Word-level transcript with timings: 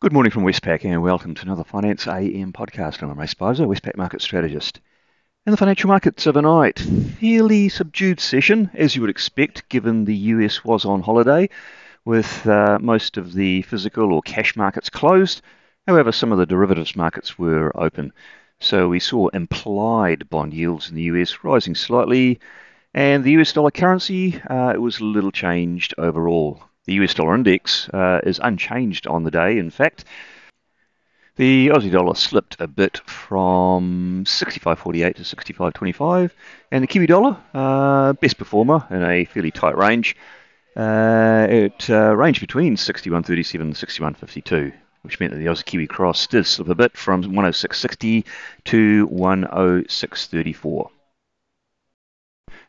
Good 0.00 0.14
morning 0.14 0.32
from 0.32 0.44
Westpac 0.44 0.82
and 0.86 1.02
welcome 1.02 1.34
to 1.34 1.42
another 1.42 1.62
Finance 1.62 2.06
AM 2.06 2.54
podcast. 2.54 3.02
I'm 3.02 3.18
Ray 3.18 3.26
Spicer, 3.26 3.66
Westpac 3.66 3.98
Market 3.98 4.22
Strategist. 4.22 4.80
In 5.44 5.50
the 5.50 5.58
financial 5.58 5.88
markets 5.88 6.26
overnight, 6.26 6.78
fairly 6.78 7.68
subdued 7.68 8.18
session, 8.18 8.70
as 8.72 8.96
you 8.96 9.02
would 9.02 9.10
expect, 9.10 9.68
given 9.68 10.06
the 10.06 10.16
US 10.16 10.64
was 10.64 10.86
on 10.86 11.02
holiday, 11.02 11.50
with 12.06 12.46
uh, 12.46 12.78
most 12.80 13.18
of 13.18 13.34
the 13.34 13.60
physical 13.60 14.14
or 14.14 14.22
cash 14.22 14.56
markets 14.56 14.88
closed. 14.88 15.42
However, 15.86 16.12
some 16.12 16.32
of 16.32 16.38
the 16.38 16.46
derivatives 16.46 16.96
markets 16.96 17.38
were 17.38 17.70
open. 17.78 18.14
So 18.58 18.88
we 18.88 19.00
saw 19.00 19.28
implied 19.28 20.30
bond 20.30 20.54
yields 20.54 20.88
in 20.88 20.96
the 20.96 21.02
US 21.02 21.44
rising 21.44 21.74
slightly, 21.74 22.40
and 22.94 23.22
the 23.22 23.32
US 23.32 23.52
dollar 23.52 23.70
currency, 23.70 24.40
uh, 24.48 24.72
it 24.74 24.80
was 24.80 24.98
a 25.00 25.04
little 25.04 25.30
changed 25.30 25.92
overall. 25.98 26.69
The 26.86 26.94
US 26.94 27.14
dollar 27.14 27.34
index 27.34 27.88
uh, 27.90 28.20
is 28.24 28.40
unchanged 28.42 29.06
on 29.06 29.24
the 29.24 29.30
day, 29.30 29.58
in 29.58 29.70
fact. 29.70 30.04
The 31.36 31.68
Aussie 31.68 31.90
dollar 31.90 32.14
slipped 32.14 32.56
a 32.58 32.66
bit 32.66 32.98
from 33.06 34.24
65.48 34.26 35.14
to 35.16 35.22
65.25, 35.22 36.30
and 36.70 36.82
the 36.82 36.86
Kiwi 36.86 37.06
dollar, 37.06 37.36
uh, 37.54 38.12
best 38.14 38.36
performer 38.36 38.86
in 38.90 39.02
a 39.02 39.24
fairly 39.24 39.50
tight 39.50 39.76
range, 39.76 40.16
uh, 40.76 41.46
it 41.48 41.88
uh, 41.88 42.14
ranged 42.14 42.40
between 42.40 42.76
61.37 42.76 43.60
and 43.60 43.74
61.52, 43.74 44.72
which 45.02 45.18
meant 45.18 45.32
that 45.32 45.38
the 45.38 45.46
Aussie 45.46 45.64
Kiwi 45.64 45.86
cross 45.86 46.26
did 46.26 46.46
slip 46.46 46.68
a 46.68 46.74
bit 46.74 46.96
from 46.96 47.22
106.60 47.22 48.24
to 48.64 49.08
106.34. 49.08 50.90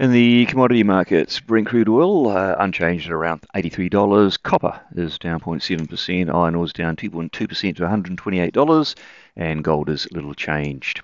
In 0.00 0.12
the 0.12 0.46
commodity 0.46 0.84
markets, 0.84 1.40
Brent 1.40 1.66
crude 1.66 1.88
oil 1.88 2.28
uh, 2.28 2.54
unchanged 2.60 3.06
at 3.06 3.12
around 3.12 3.44
$83. 3.52 4.40
Copper 4.44 4.80
is 4.94 5.18
down 5.18 5.40
0.7%. 5.40 6.32
Iron 6.32 6.54
ore 6.54 6.64
is 6.66 6.72
down 6.72 6.94
2.2% 6.94 7.32
to 7.32 7.48
$128. 7.82 8.94
And 9.34 9.64
gold 9.64 9.90
is 9.90 10.06
little 10.12 10.34
changed. 10.34 11.02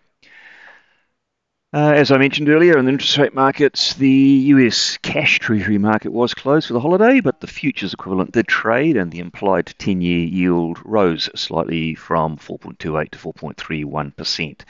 Uh, 1.73 1.91
as 1.93 2.13
I 2.13 2.19
mentioned 2.19 2.49
earlier, 2.49 2.79
in 2.79 2.85
the 2.85 2.93
interest 2.93 3.19
rate 3.19 3.35
markets, 3.35 3.95
the 3.95 4.09
US 4.09 4.97
cash 4.99 5.41
treasury 5.41 5.79
market 5.79 6.13
was 6.13 6.33
closed 6.33 6.69
for 6.69 6.75
the 6.75 6.79
holiday, 6.79 7.19
but 7.19 7.41
the 7.41 7.49
futures 7.49 7.95
equivalent 7.95 8.31
did 8.31 8.47
trade, 8.47 8.97
and 8.97 9.11
the 9.11 9.19
implied 9.19 9.75
10 9.77 10.03
year 10.03 10.25
yield 10.25 10.79
rose 10.85 11.29
slightly 11.35 11.97
from 11.97 12.37
4.28 12.37 13.11
to 13.11 13.19
4.31%. 13.19 14.61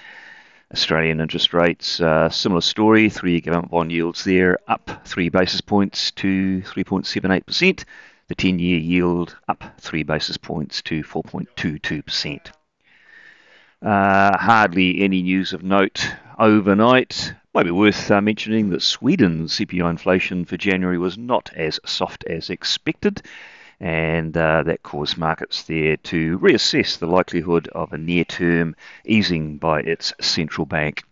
Australian 0.73 1.21
interest 1.21 1.53
rates, 1.53 2.01
uh, 2.01 2.29
similar 2.29 2.61
story. 2.61 3.09
Three-year 3.09 3.41
government 3.41 3.71
bond 3.71 3.93
yields 3.93 4.25
there 4.25 4.59
up 4.67 5.03
three 5.05 5.29
basis 5.29 5.61
points 5.61 6.11
to 6.13 6.63
3.78%. 6.63 7.85
The 8.29 8.35
10-year 8.35 8.79
yield 8.79 9.37
up 9.49 9.65
three 9.79 10.03
basis 10.03 10.37
points 10.37 10.83
to 10.83 11.03
4.22%. 11.03 12.53
Uh, 13.83 14.39
hardly 14.39 15.03
any 15.03 15.23
news 15.23 15.53
of 15.53 15.63
note 15.63 16.11
overnight. 16.39 17.35
Might 17.53 17.65
be 17.65 17.71
worth 17.71 18.11
uh, 18.11 18.21
mentioning 18.21 18.71
that 18.71 18.83
Sweden's 18.83 19.53
CPI 19.59 19.89
inflation 19.91 20.47
for 20.47 20.57
January 20.57 20.99
was 20.99 21.19
not 21.19 21.51
as 21.55 21.79
soft 21.85 22.25
as 22.25 22.49
expected 22.51 23.23
and 23.81 24.37
uh, 24.37 24.63
that 24.65 24.83
caused 24.83 25.19
markets 25.19 25.63
there 25.65 25.97
to 25.99 26.39
reassess 26.39 26.99
the 26.99 27.07
likelihood 27.07 27.69
of 27.69 27.93
a 27.93 27.99
near 27.99 28.25
term 28.25 28.77
easing 29.05 29.59
by 29.59 29.81
its 29.81 30.13
central 30.21 30.67
bank. 30.67 31.05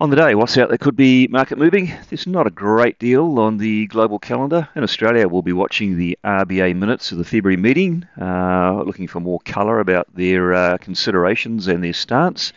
On 0.00 0.08
the 0.08 0.16
day, 0.16 0.34
what's 0.34 0.56
out 0.56 0.70
there 0.70 0.78
could 0.78 0.96
be 0.96 1.28
market 1.28 1.58
moving. 1.58 1.92
There's 2.08 2.26
not 2.26 2.46
a 2.46 2.50
great 2.50 2.98
deal 2.98 3.38
on 3.38 3.58
the 3.58 3.86
global 3.88 4.18
calendar. 4.18 4.66
In 4.74 4.82
Australia, 4.82 5.28
we'll 5.28 5.42
be 5.42 5.52
watching 5.52 5.98
the 5.98 6.16
RBA 6.24 6.74
minutes 6.74 7.12
of 7.12 7.18
the 7.18 7.24
February 7.24 7.58
meeting, 7.58 8.06
uh, 8.18 8.82
looking 8.86 9.08
for 9.08 9.20
more 9.20 9.40
colour 9.44 9.78
about 9.78 10.06
their 10.14 10.54
uh, 10.54 10.78
considerations 10.78 11.68
and 11.68 11.84
their 11.84 11.92
stance. 11.92 12.54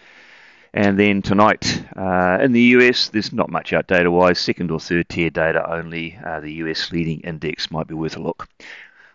And 0.73 0.99
then 0.99 1.21
tonight 1.21 1.83
uh, 1.95 2.39
in 2.41 2.51
the 2.51 2.61
US, 2.77 3.09
there's 3.09 3.31
not 3.31 3.51
much 3.51 3.73
out 3.73 3.87
data 3.87 4.09
wise, 4.09 4.39
second 4.39 4.71
or 4.71 4.79
third 4.79 5.07
tier 5.07 5.29
data 5.29 5.69
only. 5.71 6.17
Uh, 6.25 6.39
the 6.39 6.51
US 6.53 6.91
leading 6.91 7.19
index 7.21 7.69
might 7.69 7.87
be 7.87 7.93
worth 7.93 8.17
a 8.17 8.21
look. 8.21 8.47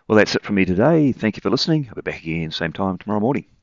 Well, 0.07 0.17
that's 0.17 0.35
it 0.35 0.43
from 0.43 0.55
me 0.55 0.65
today. 0.65 1.11
Thank 1.11 1.35
you 1.35 1.41
for 1.41 1.49
listening. 1.49 1.87
I'll 1.89 1.95
be 1.95 2.01
back 2.01 2.21
again 2.21 2.51
same 2.51 2.73
time 2.73 2.97
tomorrow 2.97 3.19
morning. 3.19 3.45